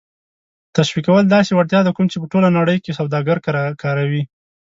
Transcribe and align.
تشویقول 0.75 1.23
داسې 1.35 1.51
وړتیا 1.53 1.79
ده 1.83 1.91
کوم 1.95 2.05
چې 2.11 2.17
په 2.21 2.27
ټوله 2.31 2.49
نړۍ 2.57 2.77
کې 2.83 2.97
سوداګر 2.99 3.37
کاروي. 3.83 4.23